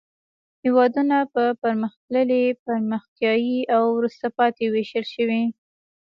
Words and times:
هېوادونه 0.63 1.17
په 1.33 1.43
پرمختللي، 1.61 2.43
پرمختیایي 2.65 3.59
او 3.75 3.83
وروسته 3.97 4.27
پاتې 4.37 4.63
ویشل 4.67 5.05
شوي. 5.15 5.43